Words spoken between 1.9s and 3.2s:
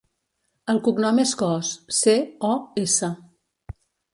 ce, o, essa.